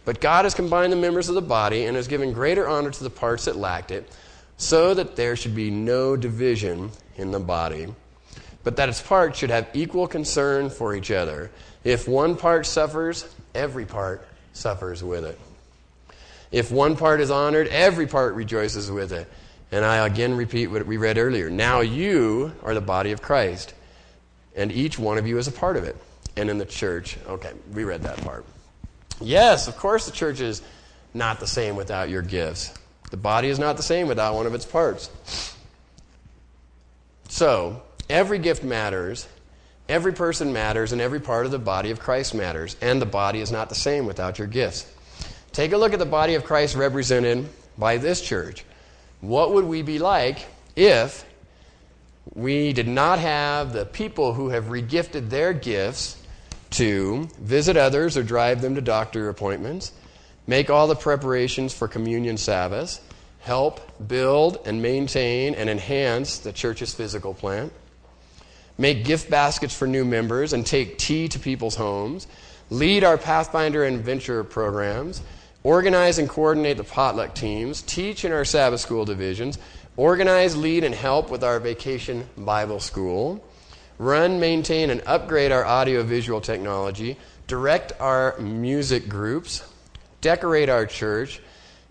[0.06, 3.04] But God has combined the members of the body and has given greater honor to
[3.04, 4.08] the parts that lacked it,
[4.58, 7.88] so that there should be no division in the body,
[8.64, 11.50] but that its parts should have equal concern for each other.
[11.84, 13.26] If one part suffers,
[13.56, 14.24] every part
[14.54, 15.40] suffers with it.
[16.52, 19.30] If one part is honored, every part rejoices with it.
[19.72, 21.50] And I again repeat what we read earlier.
[21.50, 23.74] Now you are the body of Christ,
[24.56, 25.98] and each one of you is a part of it.
[26.38, 28.46] And in the church, okay, we read that part.
[29.20, 30.62] Yes, of course, the church is
[31.14, 32.74] not the same without your gifts.
[33.10, 35.10] The body is not the same without one of its parts.
[37.30, 39.28] So, every gift matters,
[39.90, 42.76] every person matters, and every part of the body of Christ matters.
[42.82, 44.86] And the body is not the same without your gifts.
[45.58, 47.50] Take a look at the body of Christ represented
[47.80, 48.64] by this church.
[49.22, 50.46] What would we be like
[50.76, 51.26] if
[52.36, 56.16] we did not have the people who have regifted their gifts
[56.70, 59.94] to visit others or drive them to doctor appointments,
[60.46, 63.02] make all the preparations for communion Sabbath,
[63.40, 67.74] help build and maintain and enhance the church's physical plant,
[68.78, 72.28] make gift baskets for new members and take tea to people's homes,
[72.70, 75.24] lead our Pathfinder and Venture programs,
[75.68, 79.60] organize and coordinate the potluck teams, teach in our Sabbath school divisions,
[79.98, 83.44] organize, lead, and help with our vacation Bible school,
[83.98, 89.62] run, maintain, and upgrade our audiovisual technology, direct our music groups,
[90.22, 91.42] decorate our church,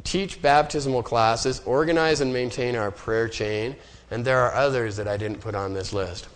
[0.04, 3.76] teach baptismal classes, organize and maintain our prayer chain,
[4.10, 6.28] and there are others that I didn't put on this list.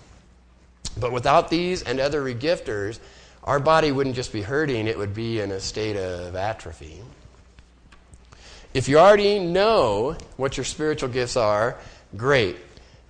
[0.98, 2.98] But without these and other regifters,
[3.44, 7.00] our body wouldn't just be hurting, it would be in a state of atrophy.
[8.72, 11.76] If you already know what your spiritual gifts are,
[12.16, 12.56] great.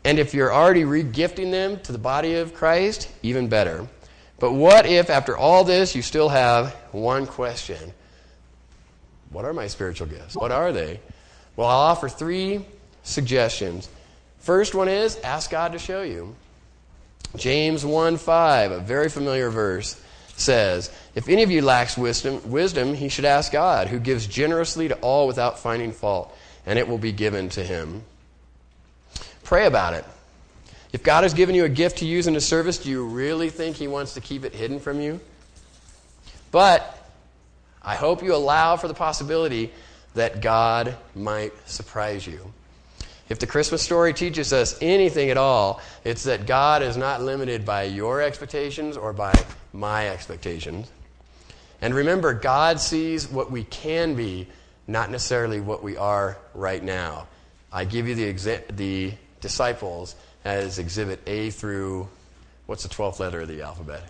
[0.04, 3.86] And if you're already regifting them to the body of Christ, even better.
[4.38, 7.92] But what if, after all this, you still have one question?
[9.28, 10.34] What are my spiritual gifts?
[10.34, 11.00] What are they?
[11.56, 12.64] Well, I'll offer three
[13.02, 13.88] suggestions.
[14.38, 16.34] First one is ask God to show you.
[17.36, 20.00] James 1 5, a very familiar verse
[20.40, 24.88] says, If any of you lacks wisdom, wisdom, he should ask God, who gives generously
[24.88, 26.36] to all without finding fault,
[26.66, 28.02] and it will be given to him.
[29.44, 30.04] Pray about it.
[30.92, 33.50] If God has given you a gift to use in a service, do you really
[33.50, 35.20] think he wants to keep it hidden from you?
[36.50, 36.96] But
[37.82, 39.72] I hope you allow for the possibility
[40.14, 42.52] that God might surprise you.
[43.30, 47.64] If the Christmas story teaches us anything at all, it's that God is not limited
[47.64, 49.32] by your expectations or by
[49.72, 50.90] my expectations.
[51.80, 54.48] And remember, God sees what we can be,
[54.88, 57.28] not necessarily what we are right now.
[57.72, 62.08] I give you the, exa- the disciples as exhibit A through,
[62.66, 64.02] what's the 12th letter of the alphabet?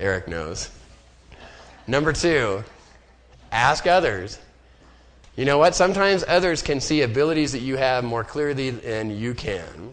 [0.00, 0.70] Eric knows.
[1.86, 2.64] Number two,
[3.52, 4.40] ask others.
[5.36, 5.74] You know what?
[5.74, 9.92] Sometimes others can see abilities that you have more clearly than you can.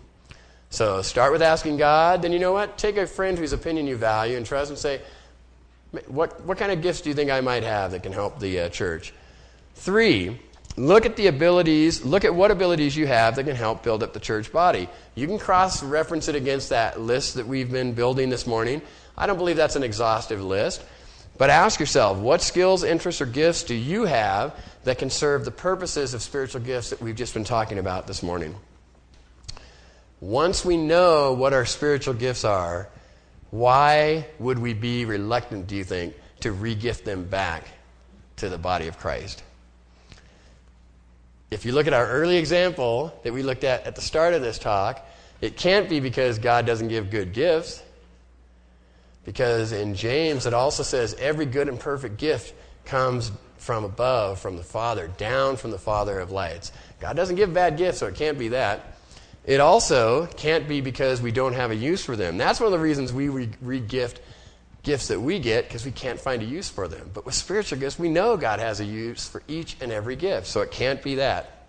[0.69, 2.21] So start with asking God.
[2.21, 2.77] Then you know what?
[2.77, 5.01] Take a friend whose opinion you value and trust and say,
[6.07, 8.61] what, what kind of gifts do you think I might have that can help the
[8.61, 9.13] uh, church?
[9.75, 10.39] Three,
[10.77, 14.13] look at the abilities, look at what abilities you have that can help build up
[14.13, 14.87] the church body.
[15.13, 18.81] You can cross reference it against that list that we've been building this morning.
[19.17, 20.83] I don't believe that's an exhaustive list.
[21.37, 25.51] But ask yourself, what skills, interests, or gifts do you have that can serve the
[25.51, 28.55] purposes of spiritual gifts that we've just been talking about this morning?
[30.21, 32.87] Once we know what our spiritual gifts are,
[33.51, 37.67] why would we be reluctant, do you think, to regift them back
[38.37, 39.43] to the body of Christ?
[41.51, 44.41] If you look at our early example that we looked at at the start of
[44.41, 45.05] this talk,
[45.39, 47.82] it can't be because God doesn't give good gifts.
[49.25, 52.53] Because in James, it also says every good and perfect gift
[52.85, 56.71] comes from above, from the Father, down from the Father of lights.
[56.99, 58.97] God doesn't give bad gifts, so it can't be that.
[59.45, 62.37] It also can't be because we don't have a use for them.
[62.37, 64.21] That's one of the reasons we re gift
[64.83, 67.09] gifts that we get because we can't find a use for them.
[67.13, 70.47] But with spiritual gifts, we know God has a use for each and every gift,
[70.47, 71.67] so it can't be that.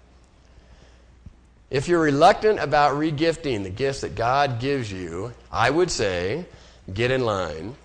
[1.71, 6.47] If you're reluctant about regifting the gifts that God gives you, I would say
[6.93, 7.76] get in line.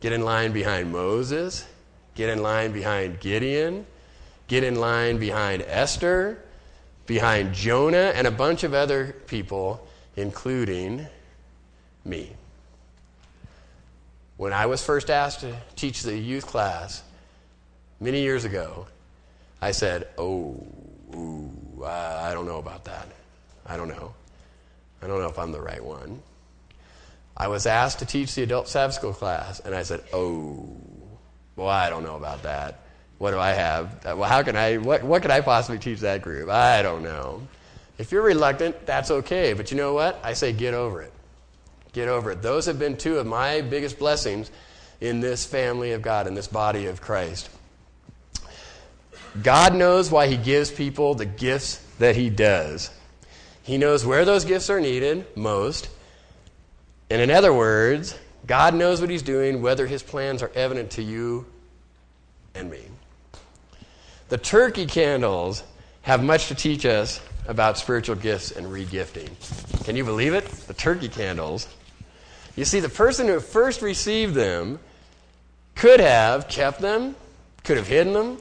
[0.00, 1.66] Get in line behind Moses.
[2.14, 3.86] Get in line behind Gideon.
[4.48, 6.42] Get in line behind Esther,
[7.06, 11.06] behind Jonah, and a bunch of other people, including
[12.04, 12.32] me.
[14.38, 17.02] When I was first asked to teach the youth class
[18.00, 18.86] many years ago,
[19.60, 20.56] I said, Oh,
[21.14, 23.06] ooh, I don't know about that.
[23.66, 24.14] I don't know.
[25.02, 26.22] I don't know if I'm the right one.
[27.38, 30.68] I was asked to teach the adult Sabbath school class, and I said, Oh,
[31.54, 32.80] well, I don't know about that.
[33.18, 34.04] what do I have?
[34.04, 36.48] Uh, well, how can I, what, what can I possibly teach that group?
[36.48, 37.46] I don't know.
[37.96, 39.52] If you're reluctant, that's okay.
[39.52, 40.20] But you know what?
[40.22, 41.12] I say get over it.
[41.92, 42.42] Get over it.
[42.42, 44.50] Those have been two of my biggest blessings
[45.00, 47.50] in this family of God, in this body of Christ.
[49.42, 52.90] God knows why He gives people the gifts that He does.
[53.62, 55.88] He knows where those gifts are needed most.
[57.10, 61.02] And in other words, God knows what He's doing, whether His plans are evident to
[61.02, 61.46] you
[62.54, 62.80] and me.
[64.28, 65.62] The turkey candles
[66.02, 69.30] have much to teach us about spiritual gifts and regifting.
[69.84, 70.46] Can you believe it?
[70.46, 71.66] The turkey candles.
[72.56, 74.78] You see, the person who first received them
[75.74, 77.16] could have kept them,
[77.64, 78.38] could have hidden them,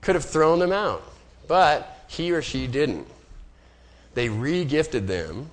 [0.00, 1.02] could have thrown them out.
[1.46, 3.06] But he or she didn't.
[4.14, 5.50] They regifted them.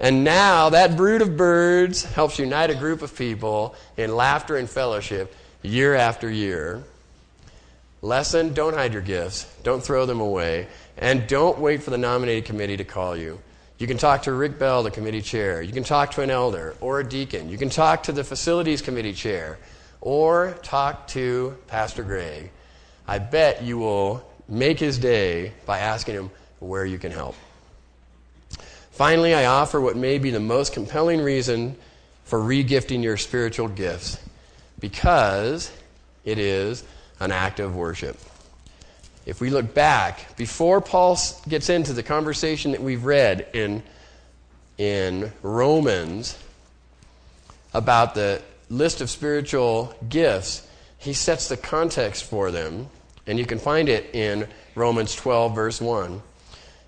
[0.00, 4.68] And now that brood of birds helps unite a group of people in laughter and
[4.68, 6.82] fellowship year after year.
[8.00, 12.46] Lesson don't hide your gifts, don't throw them away, and don't wait for the nominated
[12.46, 13.38] committee to call you.
[13.76, 15.60] You can talk to Rick Bell, the committee chair.
[15.60, 17.50] You can talk to an elder or a deacon.
[17.50, 19.58] You can talk to the facilities committee chair
[20.00, 22.50] or talk to Pastor Greg.
[23.06, 27.34] I bet you will make his day by asking him where you can help.
[28.90, 31.76] Finally, I offer what may be the most compelling reason
[32.24, 34.18] for regifting your spiritual gifts
[34.78, 35.72] because
[36.24, 36.84] it is
[37.18, 38.18] an act of worship.
[39.26, 41.18] If we look back, before Paul
[41.48, 43.82] gets into the conversation that we've read in,
[44.78, 46.38] in Romans
[47.74, 50.66] about the list of spiritual gifts,
[50.98, 52.88] he sets the context for them
[53.26, 56.22] and you can find it in Romans 12, verse 1.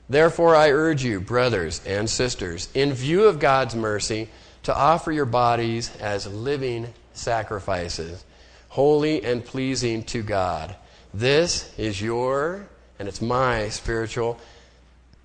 [0.09, 4.29] Therefore, I urge you, brothers and sisters, in view of God's mercy,
[4.65, 8.25] to offer your bodies as living sacrifices,
[8.69, 10.75] holy and pleasing to God.
[11.15, 12.67] This is your,
[12.99, 14.39] and it's my spiritual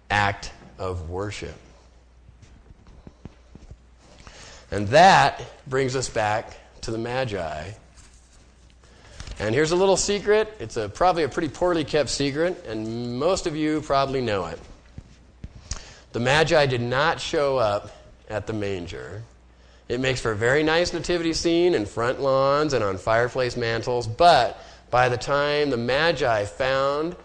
[0.09, 1.55] act of worship.
[4.71, 7.71] And that brings us back to the Magi
[9.39, 10.51] and here's a little secret.
[10.59, 14.59] It's a, probably a pretty poorly kept secret, and most of you probably know it.
[16.13, 17.91] The Magi did not show up
[18.29, 19.23] at the manger.
[19.89, 24.07] It makes for a very nice nativity scene in front lawns and on fireplace mantles,
[24.07, 27.15] but by the time the Magi found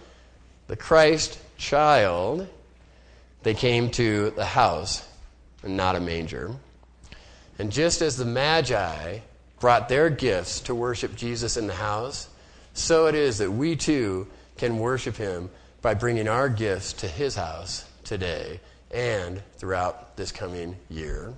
[0.66, 2.48] the Christ child,
[3.42, 5.06] they came to the house
[5.62, 6.52] and not a manger.
[7.58, 9.20] And just as the Magi
[9.60, 12.28] brought their gifts to worship Jesus in the house,
[12.74, 14.26] so it is that we too
[14.56, 15.50] can worship him
[15.82, 18.60] by bringing our gifts to his house today
[18.92, 21.34] and throughout this coming year.